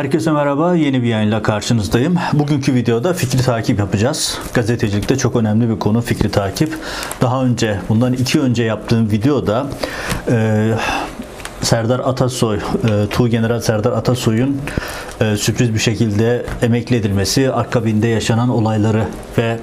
[0.00, 0.74] Herkese merhaba.
[0.74, 2.16] Yeni bir yayınla karşınızdayım.
[2.32, 4.38] Bugünkü videoda fikri takip yapacağız.
[4.54, 6.74] Gazetecilikte çok önemli bir konu fikri takip.
[7.20, 9.66] Daha önce, bundan iki önce yaptığım videoda
[10.30, 10.70] e,
[11.62, 12.60] Serdar Atasoy, e,
[13.10, 14.60] Tu General Serdar Atasoy'un
[15.20, 19.04] e, sürpriz bir şekilde emekli edilmesi, akabinde yaşanan olayları
[19.38, 19.58] ve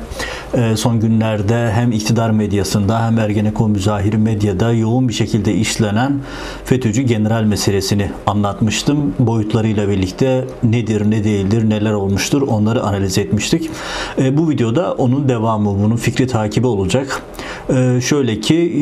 [0.76, 6.20] son günlerde hem iktidar medyasında hem Ergenekon müzahiri medyada yoğun bir şekilde işlenen
[6.66, 9.14] FETÖ'cü general meselesini anlatmıştım.
[9.20, 13.70] Boyutlarıyla birlikte nedir, ne değildir, neler olmuştur onları analiz etmiştik.
[14.18, 17.22] E, bu videoda onun devamı, bunun fikri takibi olacak.
[17.70, 18.80] E, şöyle ki e,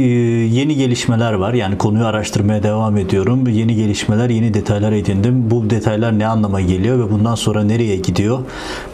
[0.55, 1.53] yeni gelişmeler var.
[1.53, 3.47] Yani konuyu araştırmaya devam ediyorum.
[3.47, 5.51] Yeni gelişmeler, yeni detaylar edindim.
[5.51, 8.39] Bu detaylar ne anlama geliyor ve bundan sonra nereye gidiyor?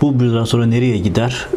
[0.01, 1.47] Bu bundan sonra nereye gider?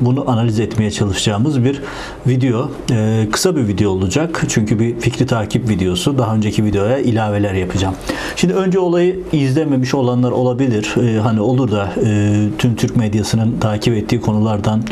[0.00, 1.80] Bunu analiz etmeye çalışacağımız bir
[2.26, 2.70] video.
[2.90, 4.44] E, kısa bir video olacak.
[4.48, 6.18] Çünkü bir fikri takip videosu.
[6.18, 7.94] Daha önceki videoya ilaveler yapacağım.
[8.36, 10.94] Şimdi önce olayı izlememiş olanlar olabilir.
[10.96, 14.82] E, hani olur da e, tüm Türk medyasının takip ettiği konulardan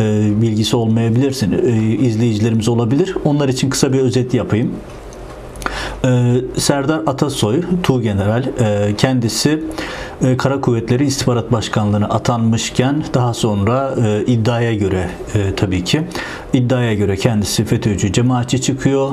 [0.00, 1.52] e, bilgisi olmayabilirsin.
[1.52, 3.14] E, izleyicilerimiz olabilir.
[3.24, 4.72] Onlar için kısa bir özet yapayım.
[6.04, 9.64] Ee, Serdar Atasoy, Tu General, e, kendisi
[10.22, 15.10] e, Kara Kuvvetleri İstihbarat Başkanlığı'na atanmışken daha sonra e, iddiaya göre
[15.56, 16.02] tabii ki
[16.52, 19.10] iddiaya göre kendisi FETÖ'cü cemaatçi çıkıyor,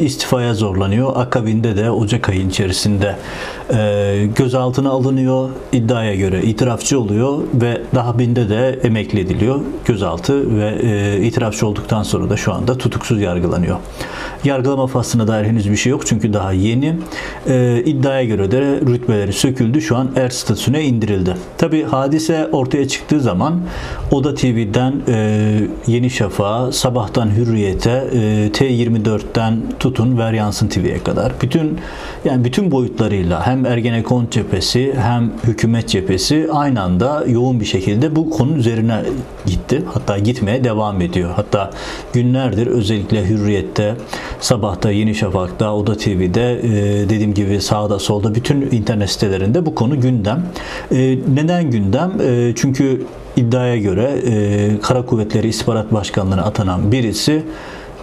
[0.00, 1.12] istifaya zorlanıyor.
[1.16, 3.16] Akabinde de Ocak ayı içerisinde
[4.36, 5.50] gözaltına alınıyor.
[5.72, 12.30] İddiaya göre itirafçı oluyor ve daha binde de emekli ediliyor gözaltı ve itirafçı olduktan sonra
[12.30, 13.76] da şu anda tutuksuz yargılanıyor.
[14.44, 16.94] Yargılama faslına dair henüz bir şey yok çünkü daha yeni.
[17.48, 19.80] E, iddiaya göre de rütbeleri söküldü.
[19.80, 21.36] Şu an er statüsüne indirildi.
[21.58, 23.60] Tabi hadise ortaya çıktığı zaman
[24.10, 31.78] Oda TV'den e, Yeni Şafak'a, Sabahtan Hürriyet'e, e, T24'ten tutun Veryansın TV'ye kadar bütün
[32.24, 38.30] yani bütün boyutlarıyla hem Ergenekon cephesi hem hükümet cephesi aynı anda yoğun bir şekilde bu
[38.30, 39.02] konu üzerine
[39.46, 39.82] gitti.
[39.94, 41.30] Hatta gitmeye devam ediyor.
[41.36, 41.70] Hatta
[42.12, 43.94] günlerdir özellikle Hürriyet'te,
[44.40, 46.70] Sabah'ta, Yeni Şafak'ta, Oda TV'de e,
[47.08, 50.46] dediğim gibi sağda solda bütün internet sitelerinde bu konu gündem.
[50.92, 52.12] E, neden gündem?
[52.20, 53.02] E, çünkü
[53.36, 54.10] iddiaya göre
[54.82, 57.42] Kara Kuvvetleri İstihbarat Başkanlığı'na atanan birisi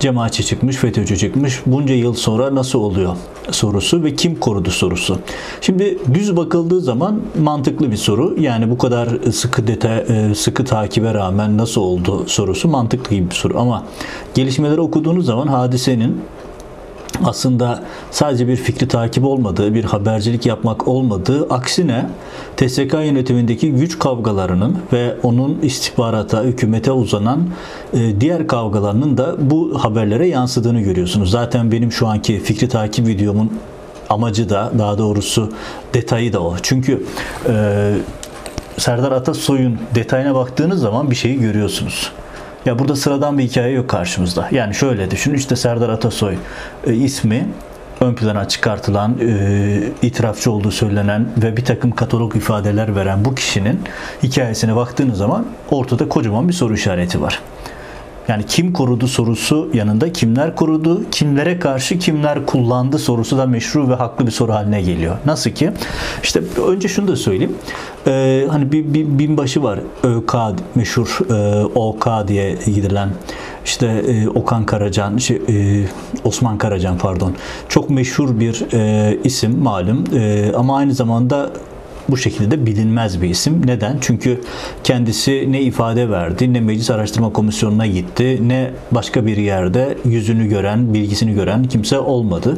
[0.02, 1.62] cemaatçi çıkmış, FETÖ'cü çıkmış.
[1.66, 3.16] Bunca yıl sonra nasıl oluyor
[3.52, 5.20] sorusu ve kim korudu sorusu.
[5.62, 8.36] Şimdi düz bakıldığı zaman mantıklı bir soru.
[8.40, 13.60] Yani bu kadar sıkı detay, sıkı takibe rağmen nasıl oldu sorusu mantıklı bir soru.
[13.60, 13.84] Ama
[14.34, 16.22] gelişmeleri okuduğunuz zaman hadisenin
[17.26, 22.06] aslında sadece bir fikri takip olmadığı, bir habercilik yapmak olmadığı, aksine
[22.58, 27.48] TSK yönetimindeki güç kavgalarının ve onun istihbarata, hükümete uzanan
[27.94, 31.32] e, diğer kavgalarının da bu haberlere yansıdığını görüyorsunuz.
[31.32, 33.52] Zaten benim şu anki fikri takip videomun
[34.10, 35.52] amacı da daha doğrusu
[35.94, 36.56] detayı da o.
[36.62, 37.04] Çünkü
[37.50, 37.94] e,
[38.78, 42.12] Serdar Atasoy'un detayına baktığınız zaman bir şeyi görüyorsunuz.
[42.66, 44.50] Ya burada sıradan bir hikaye yok karşımızda.
[44.52, 46.36] Yani şöyle düşün işte Serdar Atasoy
[46.88, 47.48] e, ismi
[48.02, 53.82] ön plana çıkartılan, e, itirafçı olduğu söylenen ve bir takım katalog ifadeler veren bu kişinin
[54.24, 57.40] hikayesine baktığınız zaman ortada kocaman bir soru işareti var.
[58.28, 63.96] Yani kim korudu sorusu yanında kimler korudu, kimlere karşı kimler kullandı sorusu da meşru ve
[63.96, 65.16] haklı bir soru haline geliyor.
[65.26, 65.72] Nasıl ki?
[66.24, 67.56] İşte önce şunu da söyleyeyim.
[68.08, 69.80] Ee, hani bir, bir binbaşı var.
[70.04, 70.36] ÖK
[70.76, 73.10] meşhur e, OK diye gidilen
[73.66, 75.86] işte e, Okan Karacan, şey, e,
[76.24, 77.34] Osman Karacan pardon.
[77.70, 81.50] Çok meşhur bir e, isim malum e, ama aynı zamanda
[82.10, 83.62] bu şekilde bilinmez bir isim.
[83.66, 83.98] Neden?
[84.02, 84.42] Çünkü
[84.84, 90.94] kendisi ne ifade verdi, ne Meclis Araştırma Komisyonu'na gitti, ne başka bir yerde yüzünü gören,
[90.94, 92.58] bilgisini gören kimse olmadı.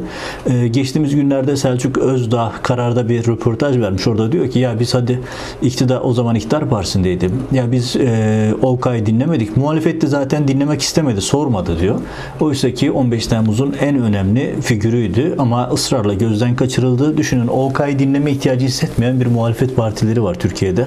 [0.50, 4.06] Ee, geçtiğimiz günlerde Selçuk Özdağ kararda bir röportaj vermiş.
[4.06, 5.20] Orada diyor ki ya biz hadi
[5.62, 7.32] iktidar o zaman iktidar partisindeydim.
[7.52, 9.56] Ya biz e, Olkay'ı dinlemedik.
[9.56, 12.00] Muhalefet de zaten dinlemek istemedi, sormadı diyor.
[12.40, 17.16] Oysa ki 15 Temmuz'un en önemli figürüydü ama ısrarla gözden kaçırıldı.
[17.16, 20.86] Düşünün Olkay'ı dinleme ihtiyacı hissetmeyen bir muhalefet partileri var Türkiye'de.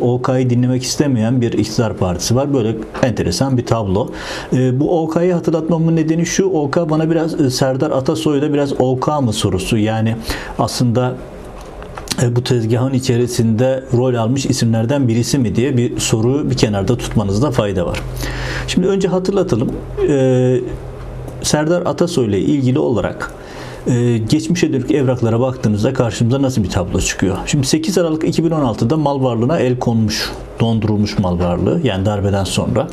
[0.00, 2.54] OK'yı dinlemek istemeyen bir iktidar partisi var.
[2.54, 4.08] Böyle enteresan bir tablo.
[4.52, 6.46] E, bu OK'yı hatırlatmamın nedeni şu.
[6.46, 9.78] OK bana biraz e, Serdar Atasoy'da biraz OK mı sorusu.
[9.78, 10.16] Yani
[10.58, 11.14] aslında
[12.22, 17.50] e, bu tezgahın içerisinde rol almış isimlerden birisi mi diye bir soruyu bir kenarda tutmanızda
[17.50, 18.00] fayda var.
[18.66, 19.72] Şimdi önce hatırlatalım.
[20.08, 20.60] Ee,
[21.42, 23.32] Serdar Atasoy ile ilgili olarak
[23.86, 27.36] ee, geçmişe dönük evraklara baktığınızda karşımıza nasıl bir tablo çıkıyor?
[27.46, 30.30] Şimdi 8 Aralık 2016'da mal varlığına el konmuştu
[30.62, 32.86] dondurulmuş mal varlığı yani darbeden sonra.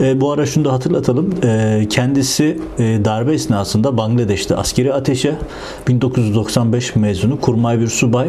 [0.00, 1.34] E, bu ara şunu da hatırlatalım.
[1.44, 5.34] E, kendisi e, darbe esnasında Bangladeş'te askeri ateşe
[5.88, 8.28] 1995 mezunu kurmay bir subay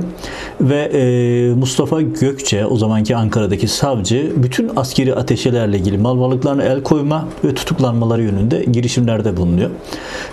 [0.62, 6.84] ve e, Mustafa Gökçe o zamanki Ankara'daki savcı bütün askeri ateşelerle ilgili mal varlıklarına el
[6.84, 9.70] koyma ve tutuklanmaları yönünde girişimlerde bulunuyor.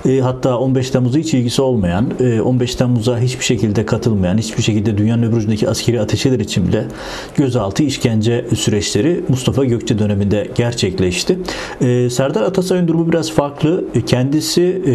[0.08, 4.98] E, hatta 15 Temmuz'a hiç ilgisi olmayan, e, 15 Temmuz'a hiçbir şekilde katılmayan, hiçbir şekilde
[4.98, 6.84] dünyanın öbür ucundaki askeri ateşeler için bile
[7.36, 11.38] gözaltı işkence süreçleri Mustafa Gökçe döneminde gerçekleşti.
[11.80, 13.84] E, Serdar Atasay'ın durumu biraz farklı.
[13.94, 14.94] E, kendisi e,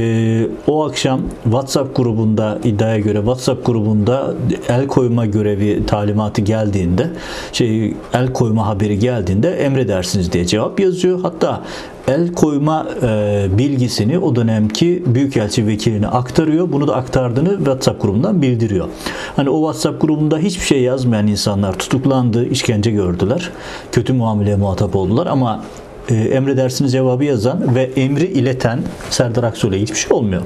[0.71, 4.33] o akşam WhatsApp grubunda iddiaya göre WhatsApp grubunda
[4.69, 7.09] el koyma görevi talimatı geldiğinde
[7.53, 11.21] şey el koyma haberi geldiğinde emredersiniz diye cevap yazıyor.
[11.21, 11.63] Hatta
[12.07, 16.71] el koyma e, bilgisini o dönemki büyükelçi vekiline aktarıyor.
[16.71, 18.87] Bunu da aktardığını WhatsApp grubundan bildiriyor.
[19.35, 23.51] Hani o WhatsApp grubunda hiçbir şey yazmayan insanlar tutuklandı, işkence gördüler.
[23.91, 25.63] Kötü muameleye muhatap oldular ama
[26.09, 30.41] e, emredersiniz cevabı yazan ve emri ileten Serdar Aksoy'la hiçbir şey olmuyor.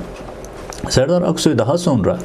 [0.90, 2.18] Serdar Aksoy daha sonra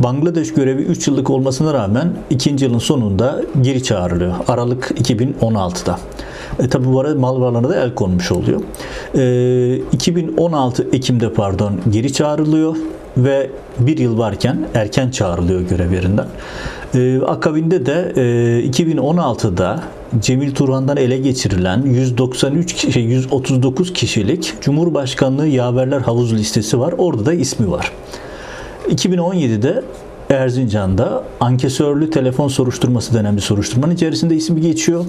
[0.00, 2.64] Bangladeş görevi 3 yıllık olmasına rağmen 2.
[2.64, 4.34] yılın sonunda geri çağrılıyor.
[4.48, 5.98] Aralık 2016'da.
[6.58, 8.60] E, tabi bu arada mal varlığına da el konmuş oluyor.
[9.14, 12.76] E, 2016 Ekim'de pardon geri çağrılıyor
[13.16, 16.26] ve bir yıl varken erken çağrılıyor görev yerinden.
[16.94, 18.20] E, akabinde de e,
[18.68, 19.82] 2016'da
[20.20, 26.94] Cemil Turhan'dan ele geçirilen 193 şey 139 kişilik Cumhurbaşkanlığı yaverler havuz listesi var.
[26.98, 27.92] Orada da ismi var.
[28.88, 29.82] 2017'de
[30.30, 35.04] Erzincan'da ankesörlü telefon soruşturması denen bir soruşturmanın içerisinde ismi geçiyor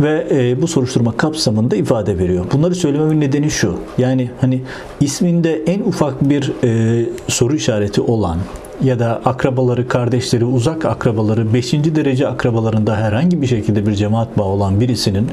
[0.00, 2.44] ve e, bu soruşturma kapsamında ifade veriyor.
[2.52, 3.76] Bunları söylememin nedeni şu.
[3.98, 4.62] Yani hani
[5.00, 8.38] isminde en ufak bir e, soru işareti olan
[8.84, 11.72] ya da akrabaları, kardeşleri, uzak akrabaları, 5.
[11.72, 15.28] derece akrabalarında herhangi bir şekilde bir cemaat bağı olan birisinin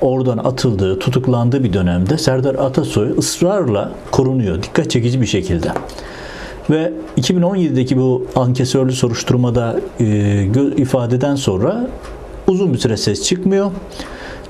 [0.00, 4.62] oradan atıldığı, tutuklandığı bir dönemde Serdar Atasoy ısrarla korunuyor.
[4.62, 5.68] Dikkat çekici bir şekilde.
[6.70, 10.44] Ve 2017'deki bu ankesörlü soruşturmada e,
[10.76, 11.88] ifadeden sonra
[12.50, 13.70] uzun bir süre ses çıkmıyor.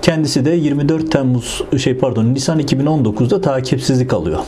[0.02, 4.38] Kendisi de 24 Temmuz şey pardon Nisan 2019'da takipsizlik alıyor.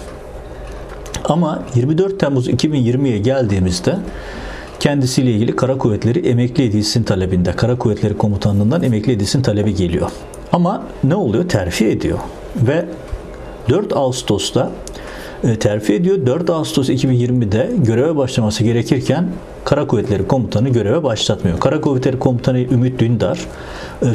[1.25, 3.97] Ama 24 Temmuz 2020'ye geldiğimizde
[4.81, 10.11] kendisiyle ilgili Kara Kuvvetleri emekli edilsin talebinde, Kara Kuvvetleri Komutanlığından emekli edilsin talebi geliyor.
[10.53, 11.49] Ama ne oluyor?
[11.49, 12.19] Terfi ediyor.
[12.57, 12.85] Ve
[13.69, 14.71] 4 Ağustos'ta
[15.45, 16.27] e, terfi ediyor.
[16.27, 19.29] 4 Ağustos 2020'de göreve başlaması gerekirken
[19.65, 21.61] Kara Kuvvetleri Komutanı göreve başlatmıyor.
[21.61, 23.39] Kara Kuvvetleri Komutanı Ümit Dündar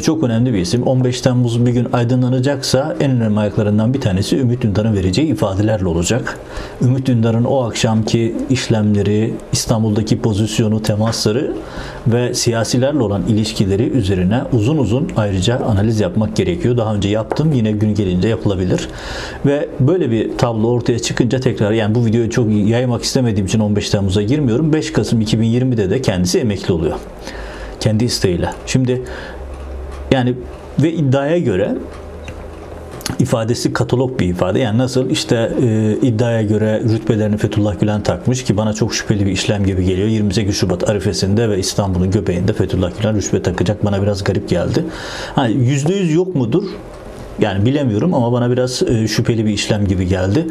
[0.02, 0.82] çok önemli bir isim.
[0.82, 6.38] 15 Temmuz bir gün aydınlanacaksa en önemli ayaklarından bir tanesi Ümit Dündar'ın vereceği ifadelerle olacak.
[6.82, 11.52] Ümit Dündar'ın o akşamki işlemleri, İstanbul'daki pozisyonu, temasları
[12.06, 16.76] ve siyasilerle olan ilişkileri üzerine uzun uzun ayrıca analiz yapmak gerekiyor.
[16.76, 18.88] Daha önce yaptım yine gün gelince yapılabilir.
[19.46, 23.90] Ve böyle bir tablo ortaya çıkınca tekrar yani bu videoyu çok yaymak istemediğim için 15
[23.90, 24.72] Temmuz'a girmiyorum.
[24.72, 26.96] 5 Kasım 2020'de de kendisi emekli oluyor.
[27.80, 28.50] Kendi isteğiyle.
[28.66, 29.02] Şimdi
[30.10, 30.34] yani
[30.82, 31.74] ve iddiaya göre
[33.18, 34.58] ifadesi katalog bir ifade.
[34.58, 39.30] Yani nasıl işte e, iddiaya göre rütbelerini Fethullah Gülen takmış ki bana çok şüpheli bir
[39.30, 40.08] işlem gibi geliyor.
[40.08, 43.84] 28 Şubat arifesinde ve İstanbul'un göbeğinde Fethullah Gülen rüşvet takacak.
[43.84, 44.84] Bana biraz garip geldi.
[45.34, 46.64] Hani %100 yok mudur?
[47.40, 50.46] Yani bilemiyorum ama bana biraz e, şüpheli bir işlem gibi geldi.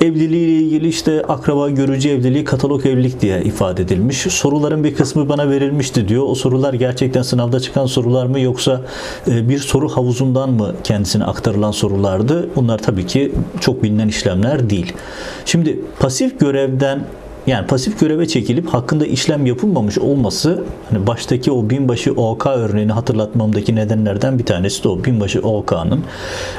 [0.00, 4.18] Evliliği ile ilgili işte akraba görücü evliliği katalog evlilik diye ifade edilmiş.
[4.18, 6.24] Soruların bir kısmı bana verilmişti diyor.
[6.28, 8.82] O sorular gerçekten sınavda çıkan sorular mı yoksa
[9.28, 12.48] e, bir soru havuzundan mı kendisine aktarılan sorulardı?
[12.56, 14.92] Bunlar tabii ki çok bilinen işlemler değil.
[15.44, 17.00] Şimdi pasif görevden
[17.50, 23.76] yani pasif göreve çekilip hakkında işlem yapılmamış olması hani baştaki o binbaşı OK örneğini hatırlatmamdaki
[23.76, 25.04] nedenlerden bir tanesi de o.
[25.04, 26.04] Binbaşı OK'nın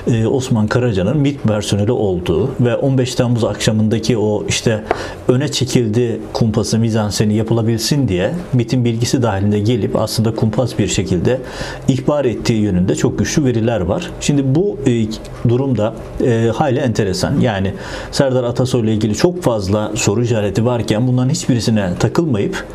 [0.08, 4.84] e, Osman Karaca'nın MİT personeli olduğu ve 15 Temmuz akşamındaki o işte
[5.28, 11.42] öne çekildi kumpası mizanseni yapılabilsin diye MİT'in bilgisi dahilinde gelip aslında kumpas bir şekilde
[11.88, 14.12] ihbar ettiği yönünde çok güçlü veriler var.
[14.22, 15.06] Şimdi bu e,
[15.50, 15.94] durumda
[16.24, 17.40] e, hayli enteresan.
[17.40, 17.74] Yani
[18.12, 22.66] Serdar Atasoy ile ilgili çok fazla soru işareti var varken bunların hiçbirisine takılmayıp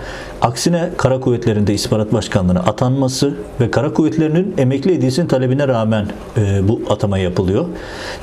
[0.40, 6.80] aksine Kara Kuvvetleri'nde İstihbarat Başkanlığı'na atanması ve Kara Kuvvetleri'nin emekli edilsin talebine rağmen e, bu
[6.90, 7.64] atama yapılıyor.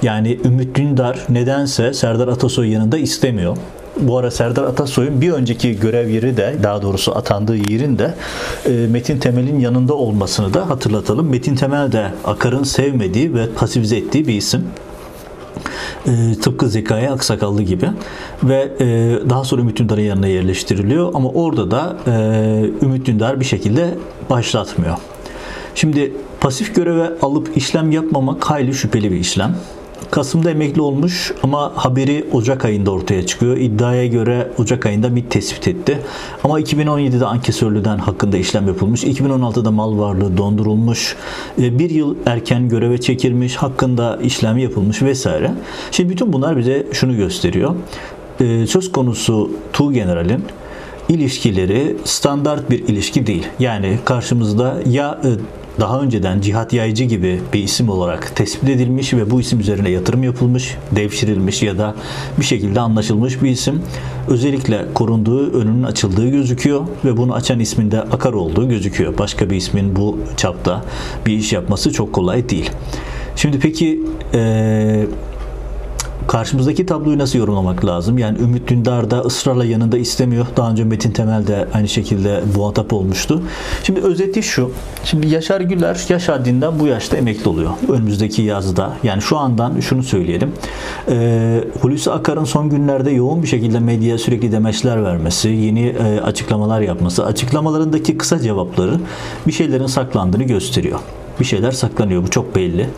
[0.01, 3.57] Yani Ümit Dündar nedense Serdar Atasoy yanında istemiyor.
[3.99, 8.13] Bu ara Serdar Atasoy'un bir önceki görev yeri de daha doğrusu atandığı yerin de
[8.65, 11.29] e, Metin Temel'in yanında olmasını da hatırlatalım.
[11.29, 14.67] Metin Temel de Akar'ın sevmediği ve pasifize ettiği bir isim.
[16.07, 17.89] E, tıpkı Zekai Aksakallı gibi
[18.43, 18.85] ve e,
[19.29, 23.97] daha sonra Ümit Dündar'ın yanına yerleştiriliyor ama orada da e, Ümit Dündar bir şekilde
[24.29, 24.97] başlatmıyor.
[25.75, 29.55] Şimdi Pasif göreve alıp işlem yapmamak hayli şüpheli bir işlem.
[30.13, 33.57] Kasım'da emekli olmuş ama haberi Ocak ayında ortaya çıkıyor.
[33.57, 35.99] İddiaya göre Ocak ayında MİT tespit etti.
[36.43, 39.03] Ama 2017'de ankesörlüden hakkında işlem yapılmış.
[39.03, 41.15] 2016'da mal varlığı dondurulmuş.
[41.61, 43.55] E, bir yıl erken göreve çekilmiş.
[43.55, 45.51] Hakkında işlem yapılmış vesaire.
[45.91, 47.75] Şimdi bütün bunlar bize şunu gösteriyor.
[48.39, 50.43] E, söz konusu Tu General'in
[51.09, 53.47] ilişkileri standart bir ilişki değil.
[53.59, 55.29] Yani karşımızda ya e,
[55.79, 60.23] daha önceden Cihat Yaycı gibi bir isim olarak tespit edilmiş ve bu isim üzerine yatırım
[60.23, 61.95] yapılmış, devşirilmiş ya da
[62.39, 63.81] bir şekilde anlaşılmış bir isim.
[64.27, 69.17] Özellikle korunduğu, önünün açıldığı gözüküyor ve bunu açan isminde Akar olduğu gözüküyor.
[69.17, 70.85] Başka bir ismin bu çapta
[71.25, 72.71] bir iş yapması çok kolay değil.
[73.35, 74.01] Şimdi peki
[74.33, 75.07] eee
[76.27, 78.17] karşımızdaki tabloyu nasıl yorumlamak lazım?
[78.17, 80.45] Yani Ümit Dündar da ısrarla yanında istemiyor.
[80.57, 83.41] Daha önce Metin Temel de aynı şekilde muhatap olmuştu.
[83.83, 84.71] Şimdi özeti şu.
[85.03, 87.71] Şimdi Yaşar Güler yaş haddinden bu yaşta emekli oluyor.
[87.89, 88.93] Önümüzdeki yazda.
[89.03, 90.51] Yani şu andan şunu söyleyelim.
[91.09, 96.81] Ee, Hulusi Akar'ın son günlerde yoğun bir şekilde medyaya sürekli demeçler vermesi, yeni e, açıklamalar
[96.81, 98.99] yapması, açıklamalarındaki kısa cevapları
[99.47, 100.99] bir şeylerin saklandığını gösteriyor
[101.39, 102.23] bir şeyler saklanıyor.
[102.23, 102.89] Bu çok belli.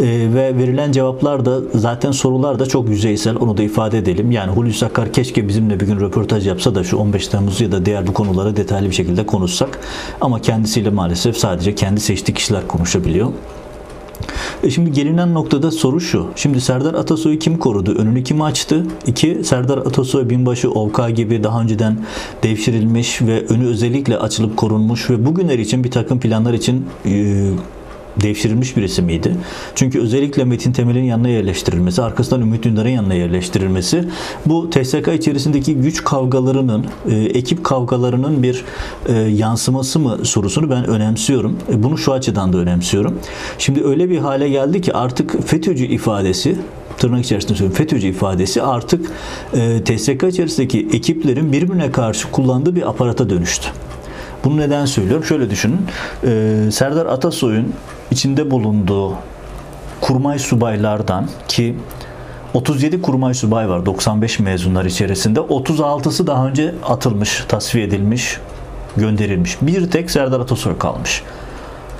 [0.00, 3.36] E, ve verilen cevaplar da zaten sorular da çok yüzeysel.
[3.36, 4.30] Onu da ifade edelim.
[4.30, 7.86] Yani Hulusi Akar keşke bizimle bir gün röportaj yapsa da şu 15 Temmuz ya da
[7.86, 9.80] diğer bu konuları detaylı bir şekilde konuşsak.
[10.20, 13.28] Ama kendisiyle maalesef sadece kendi seçtiği kişiler konuşabiliyor.
[14.62, 16.26] E şimdi gelinen noktada soru şu.
[16.36, 17.94] Şimdi Serdar Atasoy'u kim korudu?
[17.94, 18.86] Önünü kim açtı?
[19.06, 21.98] İki, Serdar Atasoy binbaşı Ovka gibi daha önceden
[22.42, 27.50] devşirilmiş ve önü özellikle açılıp korunmuş ve bugünler için bir takım planlar için e,
[28.22, 29.36] devşirilmiş birisi miydi?
[29.74, 34.04] Çünkü özellikle Metin Temel'in yanına yerleştirilmesi, arkasından Ümit Dündar'ın yanına yerleştirilmesi
[34.46, 38.64] bu TSK içerisindeki güç kavgalarının, e, ekip kavgalarının bir
[39.08, 41.58] e, yansıması mı sorusunu ben önemsiyorum.
[41.72, 43.18] E, bunu şu açıdan da önemsiyorum.
[43.58, 46.56] Şimdi öyle bir hale geldi ki artık FETÖ'cü ifadesi
[46.98, 49.10] tırnak içerisinde söylüyorum FETÖ'cü ifadesi artık
[49.54, 53.68] e, TSK içerisindeki ekiplerin birbirine karşı kullandığı bir aparata dönüştü.
[54.44, 55.24] Bunu neden söylüyorum?
[55.24, 55.80] Şöyle düşünün.
[56.24, 57.72] E, Serdar Atasoy'un
[58.10, 59.12] içinde bulunduğu
[60.00, 61.76] kurmay subaylardan ki
[62.54, 65.40] 37 kurmay subay var 95 mezunlar içerisinde.
[65.40, 68.40] 36'sı daha önce atılmış, tasfiye edilmiş,
[68.96, 69.56] gönderilmiş.
[69.62, 71.22] Bir tek Serdar Atasoy kalmış.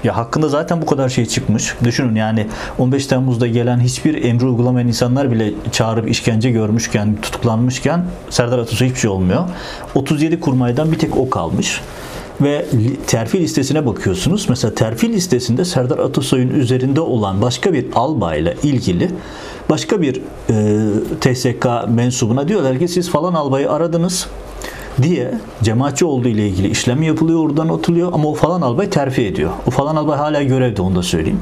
[0.04, 1.74] Ya hakkında zaten bu kadar şey çıkmış.
[1.84, 2.46] Düşünün yani
[2.78, 9.00] 15 Temmuz'da gelen hiçbir emri uygulamayan insanlar bile çağırıp işkence görmüşken, tutuklanmışken Serdar Atasoy hiçbir
[9.00, 9.44] şey olmuyor.
[9.94, 11.80] 37 kurmaydan bir tek o kalmış
[12.40, 12.66] ve
[13.06, 14.46] terfi listesine bakıyorsunuz.
[14.48, 19.10] Mesela terfi listesinde Serdar Atasoy'un üzerinde olan başka bir albayla ilgili
[19.70, 20.54] başka bir e,
[21.20, 24.26] TSK mensubuna diyorlar ki siz falan albayı aradınız
[25.02, 29.50] diye cemaatçi olduğu ile ilgili işlem yapılıyor oradan atılıyor ama o falan albay terfi ediyor.
[29.66, 31.40] O falan albay hala görevde onu da söyleyeyim.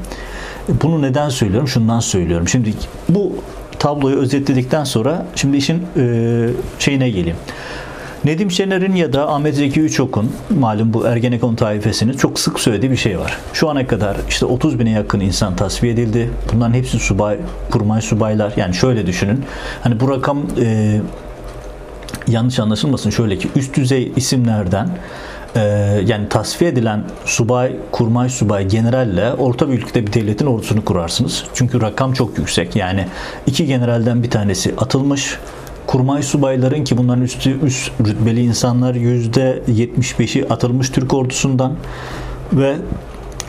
[0.83, 1.67] Bunu neden söylüyorum?
[1.67, 2.47] Şundan söylüyorum.
[2.47, 2.73] Şimdi
[3.09, 3.31] bu
[3.79, 7.37] tabloyu özetledikten sonra şimdi işin e, şeyine geleyim.
[8.25, 12.97] Nedim Şener'in ya da Ahmet Zeki Üçok'un malum bu Ergenekon taifesinin çok sık söylediği bir
[12.97, 13.37] şey var.
[13.53, 16.29] Şu ana kadar işte 30 bine yakın insan tasfiye edildi.
[16.53, 17.37] Bunların hepsi subay,
[17.71, 18.53] kurmay subaylar.
[18.57, 19.43] Yani şöyle düşünün.
[19.81, 20.99] Hani bu rakam e,
[22.27, 24.89] yanlış anlaşılmasın şöyle ki üst düzey isimlerden
[25.55, 25.59] e,
[26.05, 31.43] yani tasfiye edilen subay, kurmay subay, generalle orta ülkede bir devletin ordusunu kurarsınız.
[31.53, 32.75] Çünkü rakam çok yüksek.
[32.75, 33.07] Yani
[33.47, 35.37] iki generalden bir tanesi atılmış
[35.87, 41.73] kurmay subayların ki bunların üstü üst rütbeli insanlar %75'i atılmış Türk ordusundan
[42.53, 42.75] ve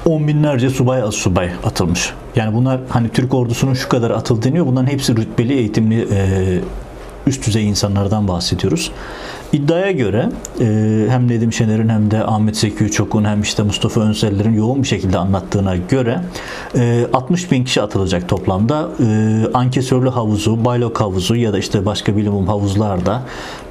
[0.07, 2.13] on binlerce subay az subay atılmış.
[2.37, 4.67] Yani bunlar hani Türk ordusunun şu kadar atıl deniyor.
[4.67, 6.61] Bunların hepsi rütbeli eğitimli e,
[7.27, 8.91] üst düzey insanlardan bahsediyoruz.
[9.55, 10.29] İddiaya göre
[10.61, 10.65] e,
[11.09, 15.19] hem Nedim Şener'in hem de Ahmet Zeki Çok'un hem işte Mustafa Önseller'in yoğun bir şekilde
[15.19, 16.21] anlattığına göre
[16.77, 18.89] e, 60 bin kişi atılacak toplamda.
[19.01, 23.23] E, ankesörlü havuzu, baylok havuzu ya da işte başka bilimum havuzlarda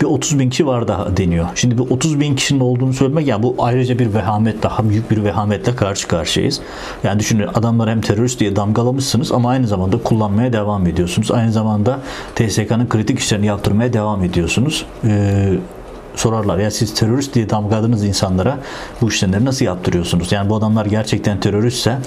[0.02, 1.48] bir 30 bin kişi var daha deniyor.
[1.56, 5.24] Şimdi bu 30 bin kişinin olduğunu söylemek yani bu ayrıca bir vehamet daha büyük bir
[5.24, 6.62] vehametle karşı karşıyayız.
[7.04, 11.32] Yani düşünün adamlar hem terörist diye damgalamışsınız ama aynı zamanda kullanmaya devam ediyorsunuz.
[11.32, 12.00] Aynı zamanda
[12.36, 14.86] TSK'nın kritik işlerini yaptırmaya devam ediyorsunuz.
[15.06, 15.54] Ee,
[16.16, 18.58] sorarlar ya siz terörist diye damgaladığınız insanlara
[19.02, 20.32] bu işlemleri nasıl yaptırıyorsunuz?
[20.32, 21.98] Yani bu adamlar gerçekten teröristse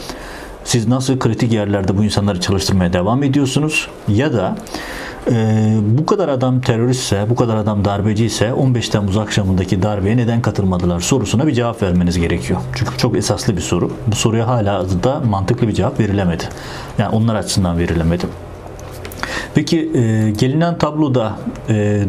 [0.65, 3.89] siz nasıl kritik yerlerde bu insanları çalıştırmaya devam ediyorsunuz?
[4.09, 4.57] Ya da
[5.31, 10.43] e, bu kadar adam teröristse, bu kadar adam darbeci ise 15 Temmuz akşamındaki darbeye neden
[10.43, 12.61] katılmadılar sorusuna bir cevap vermeniz gerekiyor.
[12.75, 13.93] Çünkü çok esaslı bir soru.
[14.07, 16.45] Bu soruya hala da mantıklı bir cevap verilemedi.
[16.99, 18.27] Yani onlar açısından verilemedi.
[19.55, 22.05] Peki e, gelinen tabloda e,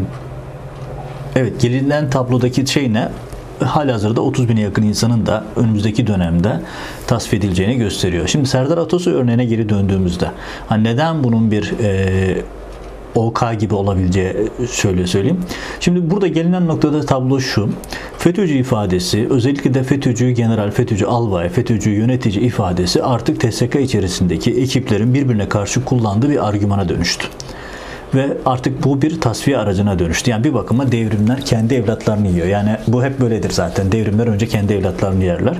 [1.38, 3.10] Evet gelinen tablodaki şey ne?
[3.60, 6.62] halihazırda 30 bine yakın insanın da önümüzdeki dönemde
[7.08, 8.28] tasfiye edileceğini gösteriyor.
[8.28, 10.32] Şimdi Serdar Atosu örneğine geri döndüğümüzde
[10.68, 12.42] hani neden bunun bir e,
[13.16, 14.34] OK gibi olabileceği
[14.72, 15.40] şöyle söyleyeyim.
[15.80, 17.70] Şimdi burada gelinen noktada tablo şu.
[18.18, 25.14] FETÖ'cü ifadesi özellikle de FETÖ'cü general, FETÖ'cü albay, FETÖ'cü yönetici ifadesi artık TSK içerisindeki ekiplerin
[25.14, 27.28] birbirine karşı kullandığı bir argümana dönüştü
[28.16, 30.32] ve artık bu bir tasfiye aracına dönüştü.
[30.32, 32.48] Yani bir bakıma devrimler kendi evlatlarını yiyor.
[32.48, 33.92] Yani bu hep böyledir zaten.
[33.92, 35.58] Devrimler önce kendi evlatlarını yerler.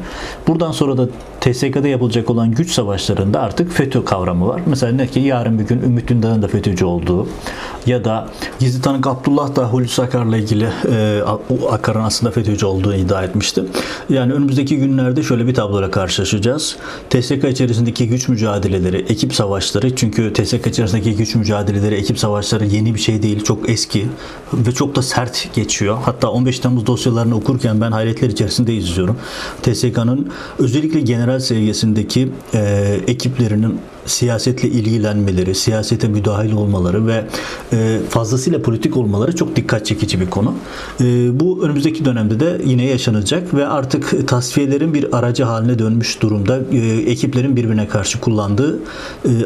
[0.48, 1.08] Buradan sonra da
[1.42, 4.62] TSK'da yapılacak olan güç savaşlarında artık FETÖ kavramı var.
[4.66, 7.28] Mesela ne ki yarın bir gün Ümit Dündar'ın da FETÖ'cü olduğu
[7.86, 8.28] ya da
[8.60, 11.22] gizli tanık Abdullah da Hulusi Akar'la ilgili e,
[11.72, 13.64] Akar'ın aslında FETÖ'cü olduğunu iddia etmişti.
[14.10, 16.78] Yani önümüzdeki günlerde şöyle bir tabloyla karşılaşacağız.
[17.10, 23.00] TSK içerisindeki güç mücadeleleri, ekip savaşları çünkü TSK içerisindeki güç mücadeleleri, ekip savaşları yeni bir
[23.00, 23.44] şey değil.
[23.44, 24.08] Çok eski
[24.54, 25.98] ve çok da sert geçiyor.
[26.06, 29.18] Hatta 15 Temmuz dosyalarını okurken ben hayretler içerisinde izliyorum.
[29.64, 32.60] TSK'nın özellikle general seviyesindeki e,
[33.08, 37.24] ekiplerinin siyasetle ilgilenmeleri, siyasete müdahil olmaları ve
[37.74, 40.54] e, fazlasıyla politik olmaları çok dikkat çekici bir konu.
[41.02, 46.60] E, bu önümüzdeki dönemde de yine yaşanacak ve artık tasfiyelerin bir aracı haline dönmüş durumda.
[46.72, 46.78] E,
[47.12, 48.80] ekiplerin birbirine karşı kullandığı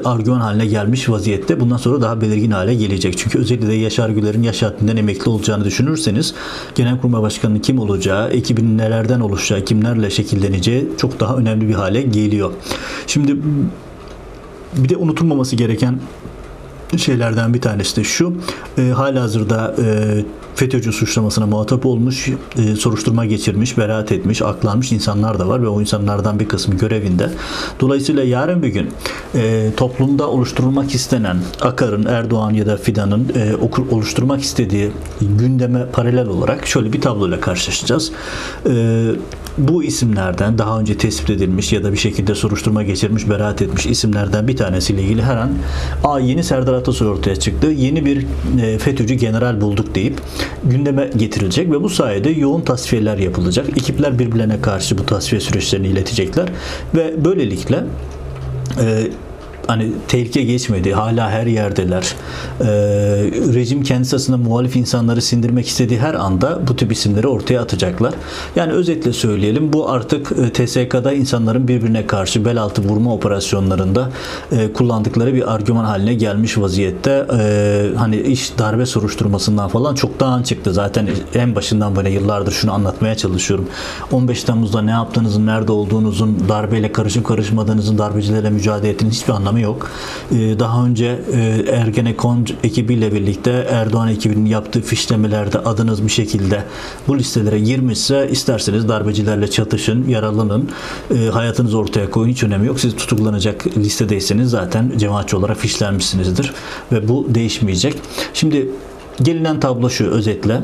[0.06, 1.60] argüman haline gelmiş vaziyette.
[1.60, 3.18] Bundan sonra daha belirgin hale gelecek.
[3.18, 6.34] Çünkü özellikle de Yaşar Güler'in yaş haddinden emekli olacağını düşünürseniz
[6.76, 12.52] Genelkurmay Başkanı'nın kim olacağı, ekibinin nelerden oluşacağı, kimlerle şekilleneceği çok daha önemli bir hale geliyor.
[13.08, 13.38] Şimdi
[14.78, 16.00] bir de unutulmaması gereken
[16.98, 18.34] şeylerden bir tanesi de şu.
[18.78, 19.86] E, halihazırda e,
[20.62, 25.82] FETÖ'cü suçlamasına muhatap olmuş, e, soruşturma geçirmiş, beraat etmiş, aklanmış insanlar da var ve o
[25.82, 27.30] insanlardan bir kısmı görevinde.
[27.80, 28.90] Dolayısıyla yarın bir gün
[29.36, 33.56] e, toplumda oluşturulmak istenen Akar'ın, Erdoğan ya da Fidan'ın e,
[33.92, 34.92] oluşturmak istediği
[35.22, 38.12] gündeme paralel olarak şöyle bir tabloyla karşılaşacağız.
[38.70, 39.06] E,
[39.58, 44.48] bu isimlerden daha önce tespit edilmiş ya da bir şekilde soruşturma geçirmiş, beraat etmiş isimlerden
[44.48, 45.52] bir tanesiyle ilgili her an
[46.04, 47.68] a yeni Serdar Atasoy ortaya çıktı.
[47.68, 48.26] Yeni bir
[48.62, 50.22] e, FETÖ'cü general bulduk deyip
[50.64, 53.70] gündeme getirilecek ve bu sayede yoğun tasfiyeler yapılacak.
[53.70, 56.50] Ekipler birbirlerine karşı bu tasfiye süreçlerini iletecekler
[56.96, 57.84] ve böylelikle
[58.82, 59.08] e,
[59.72, 60.94] hani tehlike geçmedi.
[60.94, 62.16] Hala her yerdeler.
[62.62, 62.66] Ee,
[63.54, 68.14] rejim kendisi aslında muhalif insanları sindirmek istediği her anda bu tip isimleri ortaya atacaklar.
[68.56, 74.10] Yani özetle söyleyelim bu artık e, TSK'da insanların birbirine karşı bel altı vurma operasyonlarında
[74.52, 77.26] e, kullandıkları bir argüman haline gelmiş vaziyette.
[77.40, 80.74] E, hani iş darbe soruşturmasından falan çoktan çıktı.
[80.74, 83.68] Zaten en başından böyle yıllardır şunu anlatmaya çalışıyorum.
[84.12, 89.92] 15 Temmuz'da ne yaptığınızın, nerede olduğunuzun, darbeyle karışıp karışmadığınızın, darbecilerle mücadele ettiğiniz hiçbir anlamı yok.
[90.32, 96.64] Ee, daha önce e, Ergenekon ekibiyle birlikte Erdoğan ekibinin yaptığı fişlemelerde adınız bir şekilde
[97.08, 100.70] bu listelere girmişse isterseniz darbecilerle çatışın, yaralanın,
[101.16, 102.80] e, hayatınızı ortaya koyun hiç önemi yok.
[102.80, 106.54] Siz tutuklanacak listedeyseniz zaten cemaatçi olarak fişlenmişsinizdir
[106.92, 107.96] ve bu değişmeyecek.
[108.34, 108.70] Şimdi
[109.22, 110.62] gelinen tablo şu özetle.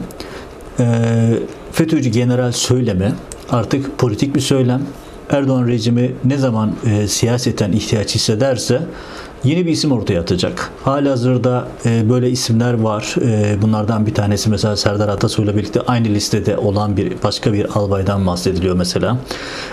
[0.79, 0.85] E,
[1.71, 3.13] FETÖ'cü general söyleme
[3.49, 4.81] artık politik bir söylem
[5.29, 8.81] Erdoğan rejimi ne zaman e, siyaseten ihtiyaç hissederse
[9.43, 10.71] yeni bir isim ortaya atacak.
[10.83, 13.15] Halihazırda e, böyle isimler var.
[13.21, 18.27] E, bunlardan bir tanesi mesela Serdar Atasoy'la birlikte aynı listede olan bir başka bir albaydan
[18.27, 19.17] bahsediliyor mesela.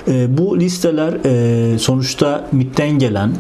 [0.08, 3.30] E, bu listeler e, sonuçta MIT'ten gelen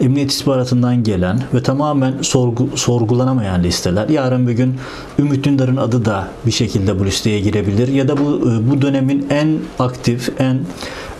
[0.00, 4.08] Emniyet istihbaratından gelen ve tamamen sorgu, sorgulanamayan listeler.
[4.08, 4.74] Yarın bir gün
[5.18, 9.26] Ümit Dündar'ın adı da bir şekilde bu listeye girebilir ya da bu e, bu dönemin
[9.30, 10.60] en aktif, en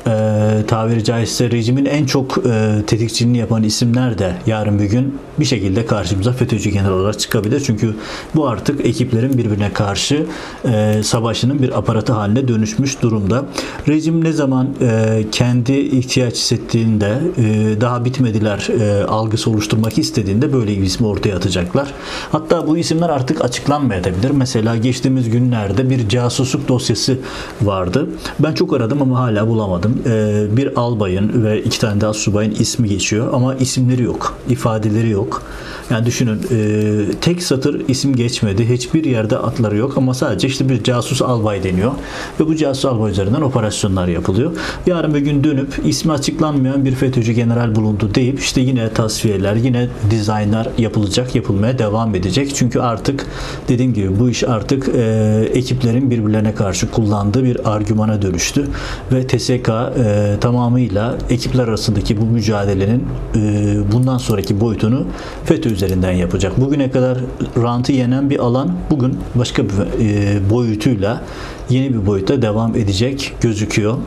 [0.09, 5.45] e, tabiri caizse rejimin en çok e, tetikçiliğini yapan isimler de yarın bir gün bir
[5.45, 7.63] şekilde karşımıza FETÖ'cü general olarak çıkabilir.
[7.67, 7.95] Çünkü
[8.35, 10.27] bu artık ekiplerin birbirine karşı
[10.65, 13.45] e, savaşının bir aparatı haline dönüşmüş durumda.
[13.89, 20.71] Rejim ne zaman e, kendi ihtiyaç hissettiğinde e, daha bitmediler e, algısı oluşturmak istediğinde böyle
[20.71, 21.89] bir ismi ortaya atacaklar.
[22.33, 24.31] Hatta bu isimler artık açıklanmayabilir.
[24.31, 27.19] Mesela geçtiğimiz günlerde bir casusluk dosyası
[27.63, 28.09] vardı.
[28.39, 32.89] Ben çok aradım ama hala bulamadım e, bir albayın ve iki tane daha subayın ismi
[32.89, 35.43] geçiyor ama isimleri yok, ifadeleri yok.
[35.91, 38.69] Yani düşünün e, tek satır isim geçmedi.
[38.69, 41.93] Hiçbir yerde atları yok ama sadece işte bir casus albay deniyor.
[42.41, 44.53] Ve bu casus albay üzerinden operasyonlar yapılıyor.
[44.87, 49.89] Yarın bir gün dönüp ismi açıklanmayan bir FETÖ'cü general bulundu deyip işte yine tasfiyeler, yine
[50.11, 52.55] dizaynlar yapılacak, yapılmaya devam edecek.
[52.55, 53.27] Çünkü artık
[53.69, 58.67] dediğim gibi bu iş artık e, ekiplerin birbirlerine karşı kullandığı bir argümana dönüştü.
[59.13, 63.05] Ve TSK e, tamamıyla ekipler arasındaki bu mücadelenin
[63.37, 65.07] e, bundan sonraki boyutunu
[65.45, 66.61] FETÖ üzerinden yapacak.
[66.61, 67.19] Bugüne kadar
[67.63, 69.71] rantı yenen bir alan bugün başka bir
[70.01, 71.23] e, boyutuyla
[71.71, 73.99] yeni bir boyutta devam edecek gözüküyor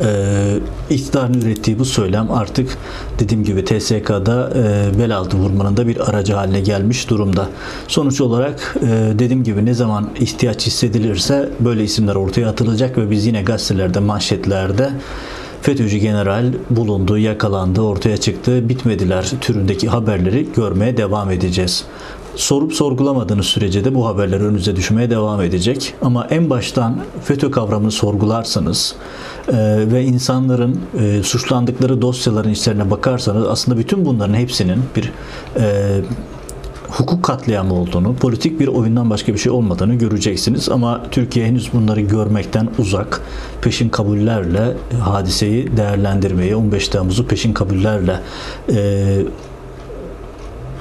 [0.00, 0.06] e,
[0.90, 2.78] iktidarın ürettiği bu söylem artık
[3.18, 7.48] dediğim gibi TSK'da e, bel altı vurmanın da bir aracı haline gelmiş durumda.
[7.88, 13.26] Sonuç olarak e, dediğim gibi ne zaman ihtiyaç hissedilirse böyle isimler ortaya atılacak ve biz
[13.26, 14.90] yine gazetelerde, manşetlerde
[15.62, 21.84] FETÖ'cü general bulundu, yakalandı, ortaya çıktı, bitmediler türündeki haberleri görmeye devam edeceğiz.
[22.36, 25.94] Sorup sorgulamadığınız sürece de bu haberler önünüze düşmeye devam edecek.
[26.02, 28.94] Ama en baştan FETÖ kavramını sorgularsanız
[29.48, 29.54] e,
[29.92, 35.12] ve insanların e, suçlandıkları dosyaların içlerine bakarsanız aslında bütün bunların hepsinin bir
[35.56, 36.00] e,
[36.88, 40.68] hukuk katliamı olduğunu, politik bir oyundan başka bir şey olmadığını göreceksiniz.
[40.68, 43.20] Ama Türkiye henüz bunları görmekten uzak.
[43.62, 48.20] Peşin kabullerle hadiseyi değerlendirmeyi, 15 Temmuz'u peşin kabullerle
[48.72, 49.22] e,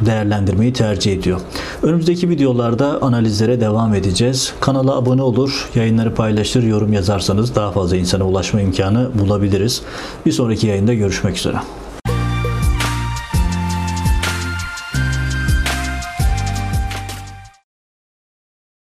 [0.06, 1.42] değerlendirmeyi tercih ediyor.
[1.84, 4.54] Önümüzdeki videolarda analizlere devam edeceğiz.
[4.60, 9.82] Kanala abone olur, yayınları paylaşır, yorum yazarsanız daha fazla insana ulaşma imkanı bulabiliriz.
[10.26, 11.58] Bir sonraki yayında görüşmek üzere.